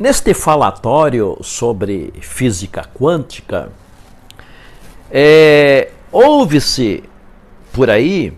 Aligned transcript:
Neste 0.00 0.32
falatório 0.32 1.36
sobre 1.42 2.10
física 2.22 2.88
quântica, 2.94 3.70
é, 5.10 5.90
ouve-se 6.10 7.04
por 7.70 7.90
aí 7.90 8.32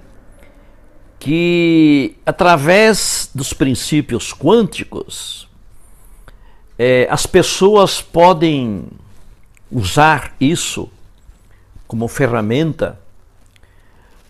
que, 1.21 2.17
através 2.27 3.31
dos 3.33 3.53
princípios 3.53 4.35
quânticos, 4.35 5.49
é, 6.77 7.07
as 7.09 7.27
pessoas 7.27 8.03
podem 8.03 8.89
usar 9.71 10.35
isso 10.41 10.91
como 11.87 12.09
ferramenta 12.09 12.99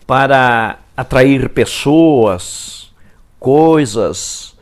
para 0.05 0.77
atrair 0.95 1.49
pessoas, 1.49 2.93
coisas 3.39 4.53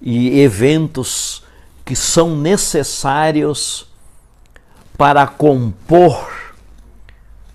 e 0.00 0.38
eventos 0.38 1.44
que 1.86 1.94
são 1.94 2.36
necessários 2.36 3.86
para 4.98 5.24
compor 5.24 6.54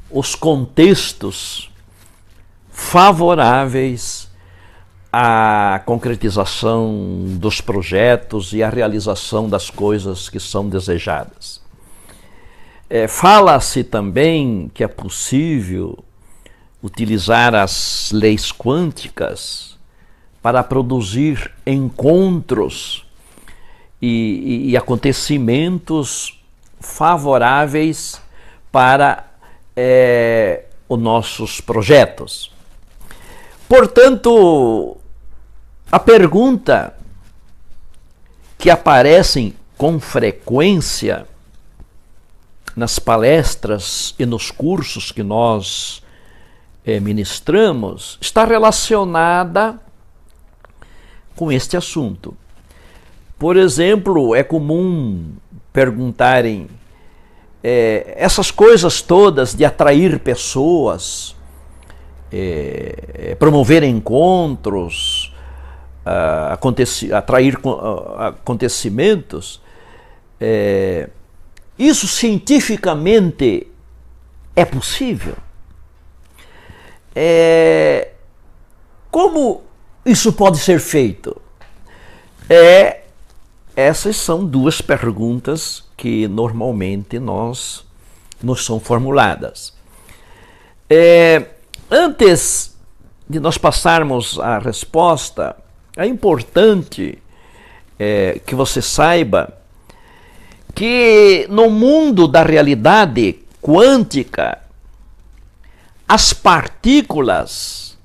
os 0.10 0.36
contextos 0.36 1.70
favoráveis 2.72 4.32
à 5.12 5.82
concretização 5.86 7.26
dos 7.38 7.60
projetos 7.60 8.54
e 8.54 8.64
à 8.64 8.70
realização 8.70 9.50
das 9.50 9.70
coisas 9.70 10.30
que 10.30 10.40
são 10.40 10.70
desejadas. 10.70 11.62
É, 12.90 13.10
Fala-se 13.10 13.84
também 13.84 14.72
que 14.74 14.82
é 14.82 14.88
possível 14.88 16.02
utilizar 16.82 17.54
as 17.54 18.12
leis 18.14 18.50
quânticas 18.50 19.78
para 20.42 20.64
produzir 20.64 21.52
encontros 21.68 23.06
e, 24.02 24.08
e, 24.08 24.70
e 24.72 24.78
acontecimentos 24.78 26.40
favoráveis 26.80 28.20
para 28.72 29.26
é, 29.76 30.66
os 30.90 31.00
nossos 31.00 31.62
projetos. 31.62 32.52
Portanto, 33.70 34.98
a 35.92 36.00
pergunta 36.00 36.96
que 38.58 38.70
aparece 38.70 39.56
com 39.78 40.00
frequência 40.00 41.26
nas 42.76 43.00
palestras 43.00 44.16
e 44.18 44.26
nos 44.26 44.52
cursos 44.52 45.12
que 45.12 45.24
nós 45.24 46.04
é, 46.86 47.00
ministramos 47.00 48.18
está 48.22 48.44
relacionada 48.46 49.80
com 51.36 51.52
este 51.52 51.76
assunto. 51.76 52.36
Por 53.42 53.58
exemplo, 53.58 54.36
é 54.36 54.44
comum 54.44 55.34
perguntarem 55.74 56.70
é, 57.64 58.14
essas 58.16 58.52
coisas 58.52 59.02
todas 59.02 59.56
de 59.56 59.66
atrair 59.66 60.20
pessoas, 60.20 61.36
é, 62.32 63.36
promover 63.40 63.82
encontros, 63.82 65.34
uh, 66.06 66.54
aconteci, 66.54 67.12
atrair 67.12 67.58
uh, 67.66 68.14
acontecimentos, 68.20 69.60
é, 70.40 71.10
isso 71.80 72.08
cientificamente 72.08 73.66
é 74.56 74.66
possível? 74.66 75.36
É, 77.16 78.12
como 79.10 79.64
isso 80.06 80.32
pode 80.32 80.60
ser 80.60 80.80
feito? 80.80 81.42
É 82.48 83.01
essas 83.82 84.16
são 84.16 84.46
duas 84.46 84.82
perguntas 84.82 85.84
que 85.98 86.28
normalmente 86.28 87.20
nós 87.20 87.86
nos 88.42 88.66
são 88.66 88.80
formuladas. 88.80 89.74
É, 90.90 91.46
antes 91.90 92.76
de 93.30 93.40
nós 93.40 93.58
passarmos 93.58 94.40
à 94.40 94.60
resposta, 94.60 95.56
é 95.96 96.06
importante 96.06 97.18
é, 98.00 98.42
que 98.46 98.56
você 98.56 98.82
saiba 98.82 99.58
que 100.74 101.46
no 101.50 101.70
mundo 101.70 102.28
da 102.28 102.44
realidade 102.44 103.40
quântica, 103.62 104.60
as 106.08 106.34
partículas, 106.34 107.98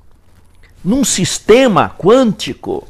num 0.85 1.03
sistema 1.03 1.89
quântico, 1.97 2.87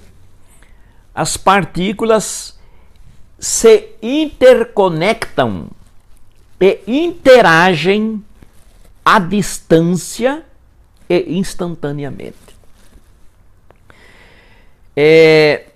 as 1.14 1.36
partículas 1.36 2.55
se 3.38 3.90
interconectam 4.02 5.68
e 6.60 6.80
interagem 6.86 8.24
à 9.04 9.18
distância 9.18 10.44
e 11.08 11.38
instantaneamente. 11.38 12.36
É, 14.96 15.66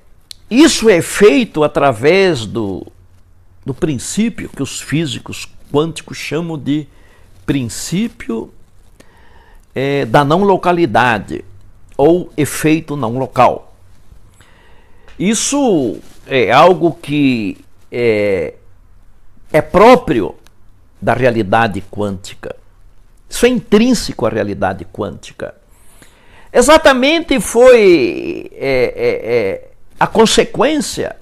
isso 0.50 0.88
é 0.88 1.02
feito 1.02 1.62
através 1.62 2.46
do, 2.46 2.86
do 3.64 3.74
princípio 3.74 4.48
que 4.48 4.62
os 4.62 4.80
físicos 4.80 5.46
quânticos 5.70 6.16
chamam 6.16 6.58
de 6.58 6.88
princípio 7.44 8.52
é, 9.74 10.04
da 10.06 10.24
não 10.24 10.42
localidade 10.42 11.44
ou 11.96 12.32
efeito 12.36 12.96
não 12.96 13.18
local. 13.18 13.76
Isso 15.18 15.98
é 16.30 16.52
algo 16.52 16.92
que 16.92 17.58
é, 17.90 18.54
é 19.52 19.60
próprio 19.60 20.36
da 21.02 21.12
realidade 21.12 21.82
quântica. 21.90 22.54
Isso 23.28 23.46
é 23.46 23.48
intrínseco 23.48 24.26
à 24.26 24.28
realidade 24.28 24.86
quântica. 24.92 25.54
Exatamente 26.52 27.40
foi 27.40 28.50
é, 28.54 28.94
é, 28.96 29.32
é, 29.34 29.70
a 29.98 30.06
consequência 30.06 31.16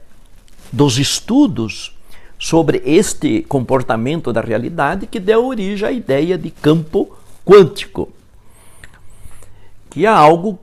dos 0.70 0.98
estudos 0.98 1.96
sobre 2.38 2.82
este 2.84 3.42
comportamento 3.42 4.30
da 4.32 4.42
realidade 4.42 5.06
que 5.06 5.18
deu 5.18 5.46
origem 5.46 5.88
à 5.88 5.92
ideia 5.92 6.36
de 6.36 6.50
campo 6.50 7.16
quântico, 7.44 8.10
que 9.88 10.04
é 10.04 10.08
algo 10.08 10.58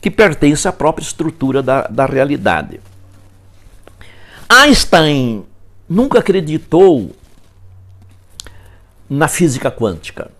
que 0.00 0.10
pertence 0.10 0.66
à 0.66 0.72
própria 0.72 1.04
estrutura 1.04 1.62
da, 1.62 1.82
da 1.82 2.06
realidade. 2.06 2.80
Einstein 4.48 5.44
nunca 5.88 6.20
acreditou 6.20 7.10
na 9.08 9.28
física 9.28 9.70
quântica. 9.70 10.30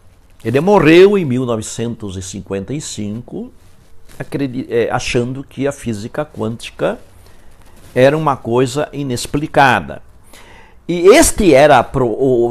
Ele 0.45 0.61
morreu 0.61 1.17
em 1.19 1.25
1955 1.25 3.53
é, 4.69 4.91
achando 4.91 5.45
que 5.45 5.67
a 5.67 5.73
física 5.73 6.25
quântica 6.25 6.99
era 7.95 8.17
uma 8.17 8.37
coisa 8.37 8.89
inexplicada. 8.93 10.03
E 10.89 11.09
este 11.09 11.53
era 11.53 11.85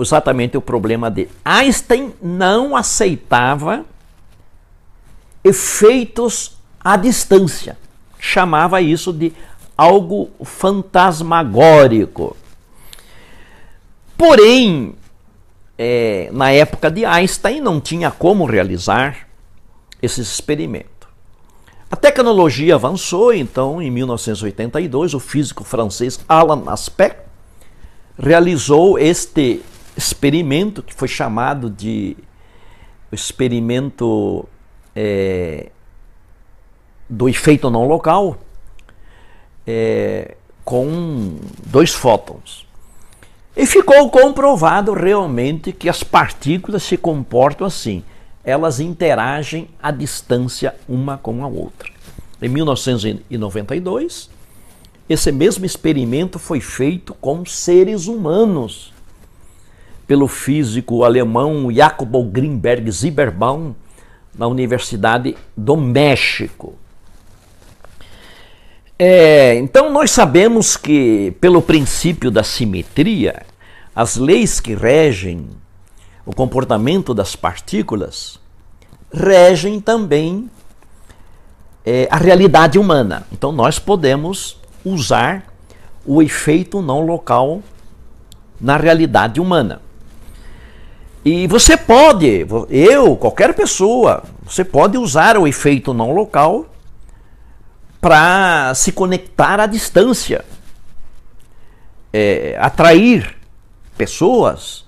exatamente 0.02 0.58
o 0.58 0.62
problema 0.62 1.10
dele. 1.10 1.32
Einstein 1.44 2.14
não 2.22 2.76
aceitava 2.76 3.86
efeitos 5.44 6.58
à 6.80 6.96
distância. 6.98 7.78
Chamava 8.20 8.82
isso 8.82 9.14
de 9.14 9.32
algo 9.78 10.30
fantasmagórico. 10.44 12.36
Porém, 14.18 14.96
é, 15.78 16.30
na 16.32 16.52
época 16.52 16.90
de 16.90 17.06
Einstein 17.06 17.60
não 17.60 17.82
tinha 17.82 18.10
como 18.10 18.46
realizar 18.46 19.28
esse 20.02 20.22
experimento. 20.22 21.08
A 21.92 21.96
tecnologia 21.96 22.76
avançou, 22.76 23.34
então, 23.34 23.82
em 23.82 23.92
1982, 23.92 25.14
o 25.14 25.20
físico 25.20 25.64
francês 25.64 26.20
Alan 26.28 26.64
Aspect 26.68 27.22
realizou 28.18 28.98
este 28.98 29.62
experimento 29.96 30.82
que 30.82 30.94
foi 30.94 31.08
chamado 31.08 31.70
de 31.70 32.18
experimento 33.12 34.48
é, 34.96 35.70
do 37.10 37.30
efeito 37.30 37.70
não 37.70 37.88
local, 37.88 38.38
é, 39.66 40.36
com 40.64 41.38
dois 41.66 41.94
fótons. 41.94 42.66
E 43.56 43.66
ficou 43.66 44.10
comprovado 44.10 44.94
realmente 44.94 45.72
que 45.72 45.88
as 45.88 46.04
partículas 46.04 46.84
se 46.84 46.98
comportam 46.98 47.66
assim. 47.66 48.04
Elas 48.44 48.80
interagem 48.80 49.70
à 49.82 49.92
distância 49.92 50.76
uma 50.88 51.18
com 51.18 51.44
a 51.44 51.48
outra. 51.48 51.90
Em 52.42 52.50
1992, 52.50 54.30
esse 55.08 55.32
mesmo 55.32 55.66
experimento 55.66 56.38
foi 56.38 56.60
feito 56.60 57.14
com 57.14 57.46
seres 57.46 58.08
humanos 58.08 58.94
pelo 60.06 60.28
físico 60.28 61.04
alemão 61.04 61.72
Jacobo 61.72 62.24
Greenberg 62.24 62.92
Zieberbaum 62.92 63.74
na 64.38 64.48
Universidade 64.48 65.36
do 65.56 65.78
México. 65.78 66.76
É, 68.98 69.56
então 69.56 69.92
nós 69.92 70.12
sabemos 70.12 70.78
que, 70.78 71.36
pelo 71.42 71.62
princípio 71.62 72.32
da 72.32 72.44
simetria, 72.44 73.46
as 73.94 74.16
leis 74.16 74.62
que 74.62 74.74
regem 74.74 75.50
o 76.26 76.34
comportamento 76.34 77.14
das 77.14 77.36
partículas 77.36 78.40
regem 79.14 79.80
também 79.80 80.50
é, 81.86 82.08
a 82.10 82.16
realidade 82.16 82.80
humana. 82.80 83.28
Então 83.32 83.52
nós 83.52 83.78
podemos 83.78 84.58
usar 84.84 85.44
o 86.06 86.22
efeito 86.22 86.82
não 86.82 87.06
local 87.06 87.62
na 88.60 88.78
realidade 88.78 89.42
humana. 89.42 89.82
E 91.24 91.48
você 91.48 91.76
pode, 91.76 92.46
eu, 92.70 93.16
qualquer 93.18 93.54
pessoa, 93.54 94.24
você 94.46 94.64
pode 94.64 94.98
usar 94.98 95.38
o 95.38 95.48
efeito 95.48 95.94
não 95.94 96.14
local 96.14 96.68
para 98.06 98.72
se 98.76 98.92
conectar 98.92 99.60
à 99.60 99.66
distância, 99.66 100.46
é, 102.14 102.56
atrair 102.60 103.36
pessoas, 103.98 104.86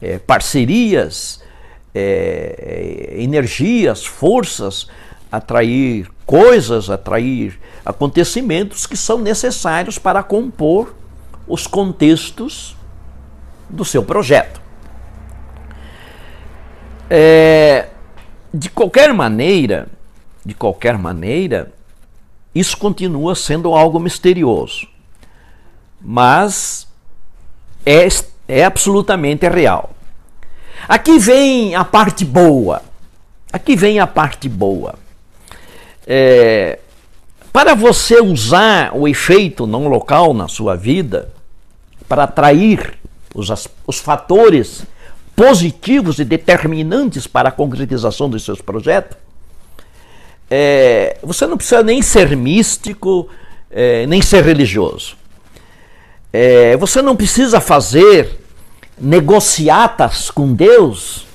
é, 0.00 0.18
parcerias, 0.18 1.42
é, 1.94 3.14
energias, 3.18 4.06
forças, 4.06 4.88
atrair 5.30 6.10
coisas, 6.24 6.88
atrair 6.88 7.60
acontecimentos 7.84 8.86
que 8.86 8.96
são 8.96 9.18
necessários 9.18 9.98
para 9.98 10.22
compor 10.22 10.94
os 11.46 11.66
contextos 11.66 12.74
do 13.68 13.84
seu 13.84 14.02
projeto. 14.02 14.62
É, 17.10 17.88
de 18.54 18.70
qualquer 18.70 19.12
maneira, 19.12 19.88
de 20.42 20.54
qualquer 20.54 20.96
maneira, 20.96 21.75
isso 22.58 22.78
continua 22.78 23.34
sendo 23.34 23.74
algo 23.74 24.00
misterioso, 24.00 24.88
mas 26.00 26.88
é, 27.84 28.08
é 28.48 28.64
absolutamente 28.64 29.46
real. 29.46 29.90
Aqui 30.88 31.18
vem 31.18 31.74
a 31.74 31.84
parte 31.84 32.24
boa. 32.24 32.82
Aqui 33.52 33.76
vem 33.76 34.00
a 34.00 34.06
parte 34.06 34.48
boa. 34.48 34.94
É, 36.06 36.78
para 37.52 37.74
você 37.74 38.20
usar 38.22 38.94
o 38.94 39.06
efeito 39.06 39.66
não 39.66 39.88
local 39.88 40.32
na 40.32 40.48
sua 40.48 40.76
vida, 40.76 41.30
para 42.08 42.24
atrair 42.24 42.98
os, 43.34 43.50
os 43.86 43.98
fatores 43.98 44.86
positivos 45.34 46.18
e 46.18 46.24
determinantes 46.24 47.26
para 47.26 47.50
a 47.50 47.52
concretização 47.52 48.30
dos 48.30 48.44
seus 48.44 48.62
projetos, 48.62 49.25
é, 50.50 51.18
você 51.22 51.46
não 51.46 51.56
precisa 51.56 51.82
nem 51.82 52.00
ser 52.02 52.36
místico, 52.36 53.28
é, 53.70 54.06
nem 54.06 54.22
ser 54.22 54.44
religioso. 54.44 55.16
É, 56.32 56.76
você 56.76 57.02
não 57.02 57.16
precisa 57.16 57.60
fazer 57.60 58.40
negociatas 58.98 60.30
com 60.30 60.54
Deus 60.54 61.26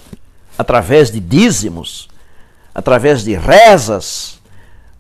através 0.58 1.12
de 1.12 1.20
dízimos, 1.20 2.08
através 2.74 3.24
de 3.24 3.34
rezas, 3.34 4.40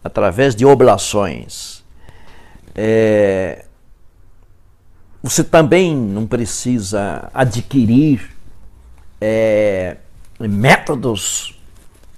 através 0.03 0.55
de 0.55 0.65
oblações. 0.65 1.83
É, 2.75 3.65
você 5.21 5.43
também 5.43 5.95
não 5.95 6.25
precisa 6.25 7.29
adquirir 7.33 8.35
é, 9.19 9.97
métodos 10.39 11.60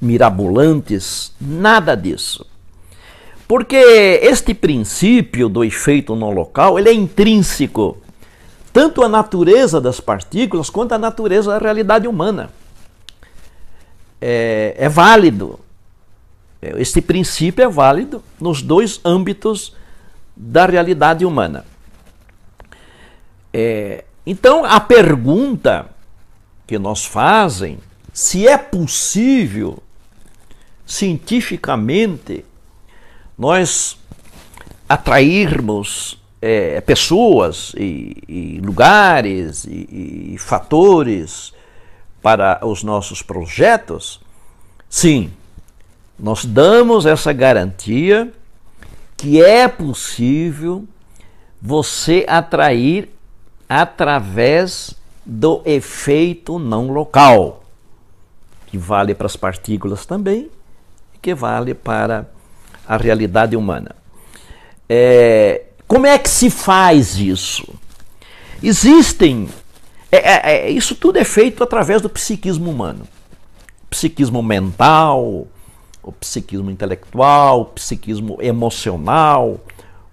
mirabolantes, 0.03 1.33
nada 1.39 1.95
disso. 1.95 2.45
Porque 3.47 3.75
este 4.21 4.53
princípio 4.53 5.49
do 5.49 5.63
efeito 5.63 6.15
no 6.15 6.29
local, 6.31 6.77
ele 6.77 6.89
é 6.89 6.93
intrínseco 6.93 7.97
tanto 8.71 9.03
à 9.03 9.09
natureza 9.09 9.79
das 9.79 9.99
partículas 9.99 10.69
quanto 10.69 10.93
à 10.93 10.97
natureza 10.97 11.51
da 11.51 11.57
realidade 11.59 12.07
humana. 12.07 12.49
É, 14.19 14.75
é 14.77 14.89
válido. 14.89 15.59
Este 16.61 17.01
princípio 17.01 17.63
é 17.63 17.67
válido 17.67 18.23
nos 18.39 18.61
dois 18.61 18.99
âmbitos 19.05 19.75
da 20.35 20.65
realidade 20.65 21.25
humana. 21.25 21.65
É, 23.53 24.05
então, 24.25 24.65
a 24.65 24.79
pergunta 24.79 25.87
que 26.65 26.79
nós 26.79 27.05
fazem 27.05 27.77
se 28.13 28.47
é 28.47 28.57
possível 28.57 29.83
cientificamente 30.93 32.45
nós 33.35 33.97
atrairmos 34.87 36.21
é, 36.39 36.79
pessoas 36.81 37.73
e, 37.75 38.15
e 38.27 38.61
lugares 38.63 39.65
e, 39.65 40.33
e, 40.33 40.37
fatores 40.37 41.51
para 42.21 42.59
os 42.63 42.83
nossos 42.83 43.23
projetos, 43.23 44.21
sim, 44.87 45.33
nós 46.19 46.45
damos 46.45 47.07
essa 47.07 47.33
garantia 47.33 48.31
que 49.17 49.43
é 49.43 49.67
possível 49.67 50.87
você 51.59 52.23
atrair 52.27 53.09
através 53.67 54.93
do 55.25 55.63
efeito 55.65 56.59
não 56.59 56.91
local, 56.91 57.63
que 58.67 58.77
vale 58.77 59.15
para 59.15 59.25
as 59.25 59.35
partículas 59.35 60.05
também 60.05 60.51
que 61.23 61.33
vale 61.33 61.73
para 61.73 62.27
a 62.85 62.97
realidade 62.97 63.55
humana. 63.55 63.95
É, 64.89 65.63
como 65.87 66.05
é 66.05 66.19
que 66.19 66.29
se 66.29 66.49
faz 66.49 67.17
isso? 67.17 67.73
Existem. 68.61 69.47
É, 70.11 70.17
é, 70.17 70.67
é 70.67 70.69
isso 70.69 70.93
tudo 70.95 71.17
é 71.17 71.23
feito 71.23 71.63
através 71.63 72.01
do 72.01 72.09
psiquismo 72.09 72.69
humano. 72.69 73.07
Psiquismo 73.89 74.43
mental, 74.43 75.47
o 76.03 76.11
psiquismo 76.11 76.69
intelectual, 76.69 77.61
o 77.61 77.65
psiquismo 77.65 78.37
emocional, 78.41 79.61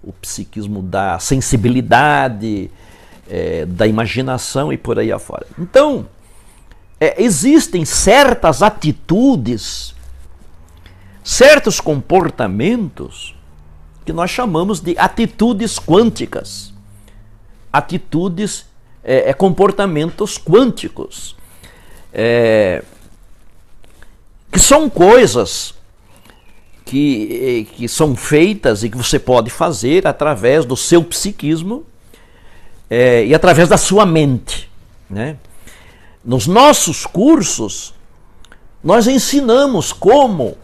o 0.01 0.13
psiquismo 0.13 0.81
da 0.81 1.19
sensibilidade, 1.19 2.71
é, 3.29 3.65
da 3.65 3.85
imaginação 3.85 4.71
e 4.71 4.77
por 4.77 4.97
aí 4.97 5.11
afora. 5.11 5.45
Então, 5.59 6.07
é, 6.99 7.21
existem 7.21 7.83
certas 7.83 8.61
atitudes, 8.61 9.93
certos 11.23 11.79
comportamentos 11.79 13.35
que 14.05 14.11
nós 14.11 14.31
chamamos 14.31 14.79
de 14.79 14.97
atitudes 14.97 15.79
quânticas, 15.79 16.73
atitudes, 17.71 18.65
é, 19.03 19.29
é 19.29 19.33
comportamentos 19.33 20.37
quânticos, 20.37 21.35
é, 22.13 22.83
que 24.51 24.59
são 24.59 24.89
coisas 24.89 25.73
que, 26.83 27.67
que 27.73 27.87
são 27.87 28.15
feitas 28.15 28.83
e 28.83 28.89
que 28.89 28.97
você 28.97 29.17
pode 29.17 29.49
fazer 29.49 30.05
através 30.05 30.65
do 30.65 30.75
seu 30.75 31.03
psiquismo 31.03 31.85
é, 32.89 33.25
e 33.25 33.33
através 33.33 33.69
da 33.69 33.77
sua 33.77 34.05
mente. 34.05 34.69
Né? 35.09 35.37
Nos 36.25 36.47
nossos 36.47 37.05
cursos, 37.05 37.93
nós 38.83 39.07
ensinamos 39.07 39.93
como 39.93 40.57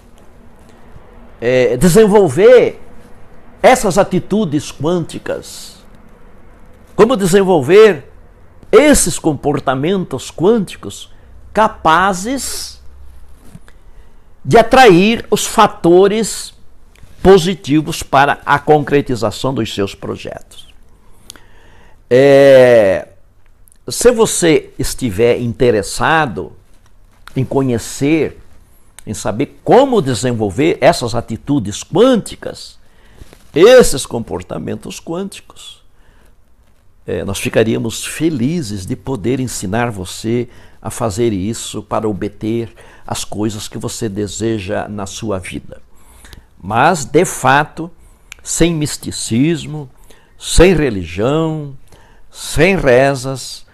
é, 1.40 1.78
desenvolver 1.78 2.82
essas 3.62 3.98
atitudes 3.98 4.72
quânticas, 4.72 5.78
como 6.96 7.16
desenvolver 7.16 8.12
esses 8.72 9.18
comportamentos 9.18 10.32
quânticos 10.32 11.12
capazes 11.54 12.82
de 14.44 14.58
atrair 14.58 15.26
os 15.30 15.46
fatores 15.46 16.54
positivos 17.22 18.04
para 18.04 18.40
a 18.46 18.58
concretização 18.58 19.54
dos 19.54 19.74
seus 19.74 19.94
projetos. 19.94 20.68
É, 22.10 23.10
se 23.90 24.12
você 24.12 24.70
estiver 24.80 25.40
interessado 25.40 26.54
em 27.36 27.44
conhecer, 27.44 28.40
em 29.08 29.14
saber 29.14 29.62
como 29.64 30.02
desenvolver 30.02 30.78
essas 30.82 31.16
atitudes 31.16 31.82
quânticas, 31.82 32.78
esses 33.56 34.06
comportamentos 34.06 35.00
quânticos, 35.00 35.82
é, 37.06 37.24
nós 37.24 37.40
ficaríamos 37.40 38.06
felizes 38.06 38.86
de 38.86 38.98
poder 38.98 39.40
ensinar 39.40 39.92
você 39.92 40.50
a 40.82 40.92
fazer 40.92 41.32
isso 41.32 41.82
para 41.82 42.08
obter 42.08 42.70
as 43.08 43.24
coisas 43.24 43.70
que 43.70 43.78
você 43.78 44.10
deseja 44.10 44.90
na 44.90 45.06
sua 45.06 45.40
vida. 45.40 45.82
Mas, 46.62 47.06
de 47.06 47.24
fato, 47.24 47.90
sem 48.44 48.74
misticismo, 48.74 49.90
sem 50.38 50.76
religião, 50.76 51.78
sem 52.30 52.76
rezas, 52.76 53.66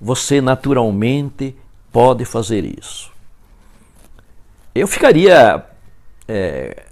você 0.00 0.40
naturalmente 0.40 1.54
pode 1.92 2.24
fazer 2.24 2.64
isso. 2.64 3.13
Eu 4.74 4.88
ficaria, 4.88 5.64
é, 6.26 6.82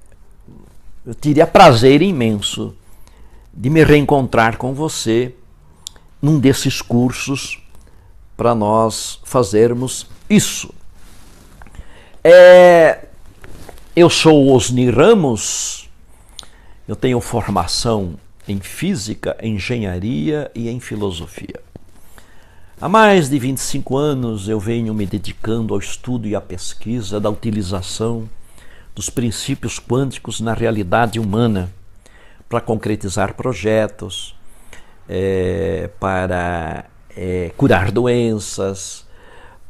eu 1.04 1.14
teria 1.14 1.46
prazer 1.46 2.00
imenso 2.00 2.76
de 3.52 3.68
me 3.68 3.82
reencontrar 3.82 4.56
com 4.56 4.72
você 4.72 5.34
num 6.20 6.38
desses 6.38 6.80
cursos 6.80 7.60
para 8.36 8.54
nós 8.54 9.18
fazermos 9.24 10.06
isso. 10.30 10.72
É, 12.22 13.06
eu 13.96 14.08
sou 14.08 14.54
Osni 14.54 14.88
Ramos, 14.88 15.90
eu 16.86 16.94
tenho 16.94 17.20
formação 17.20 18.14
em 18.46 18.60
física, 18.60 19.36
engenharia 19.42 20.50
e 20.54 20.68
em 20.68 20.78
filosofia. 20.78 21.61
Há 22.82 22.88
mais 22.88 23.30
de 23.30 23.38
25 23.38 23.96
anos 23.96 24.48
eu 24.48 24.58
venho 24.58 24.92
me 24.92 25.06
dedicando 25.06 25.72
ao 25.72 25.78
estudo 25.78 26.26
e 26.26 26.34
à 26.34 26.40
pesquisa 26.40 27.20
da 27.20 27.30
utilização 27.30 28.28
dos 28.92 29.08
princípios 29.08 29.78
quânticos 29.78 30.40
na 30.40 30.52
realidade 30.52 31.20
humana 31.20 31.72
para 32.48 32.60
concretizar 32.60 33.34
projetos, 33.34 34.34
é, 35.08 35.90
para 36.00 36.86
é, 37.16 37.52
curar 37.56 37.92
doenças, 37.92 39.06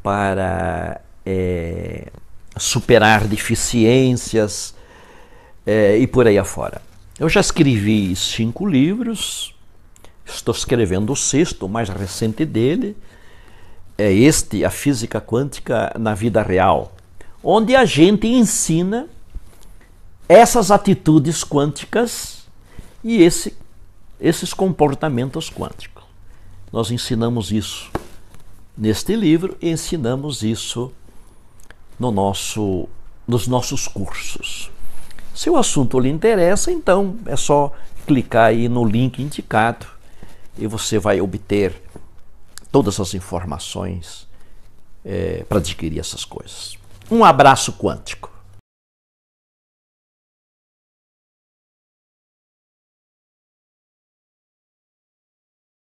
para 0.01 0.99
é, 1.23 2.07
superar 2.57 3.27
deficiências 3.27 4.73
e 5.99 6.07
por 6.07 6.25
aí 6.25 6.39
afora. 6.39 6.81
Eu 7.19 7.29
já 7.29 7.41
escrevi 7.41 8.15
cinco 8.15 8.65
livros, 8.65 9.52
estou 10.25 10.53
escrevendo 10.53 11.11
o 11.11 11.15
sexto, 11.15 11.65
o 11.65 11.69
mais 11.69 11.89
recente 11.89 12.45
dele, 12.45 12.95
é 13.97 14.11
este, 14.11 14.65
A 14.65 14.69
Física 14.69 15.21
Quântica 15.21 15.93
na 15.99 16.13
Vida 16.13 16.41
Real, 16.41 16.93
onde 17.43 17.75
a 17.75 17.85
gente 17.85 18.27
ensina 18.27 19.07
essas 20.27 20.71
atitudes 20.71 21.43
quânticas 21.43 22.45
e 23.03 23.21
esse, 23.21 23.55
esses 24.19 24.53
comportamentos 24.53 25.49
quânticos. 25.49 26.03
Nós 26.71 26.89
ensinamos 26.89 27.51
isso 27.51 27.91
neste 28.75 29.15
livro 29.15 29.55
e 29.61 29.69
ensinamos 29.69 30.41
isso 30.41 30.91
no 31.99 32.11
nosso, 32.11 32.87
nos 33.27 33.47
nossos 33.47 33.87
cursos. 33.87 34.71
Se 35.35 35.49
o 35.49 35.57
assunto 35.57 35.99
lhe 35.99 36.09
interessa, 36.09 36.71
então 36.71 37.15
é 37.25 37.35
só 37.35 37.71
clicar 38.07 38.47
aí 38.47 38.67
no 38.67 38.85
link 38.85 39.21
indicado 39.21 39.92
e 40.57 40.67
você 40.67 40.99
vai 40.99 41.21
obter 41.21 41.81
todas 42.71 42.99
as 42.99 43.13
informações 43.13 44.27
é, 45.05 45.43
para 45.47 45.59
adquirir 45.59 45.99
essas 45.99 46.25
coisas. 46.25 46.77
Um 47.09 47.23
abraço 47.23 47.73
quântico. 47.73 48.32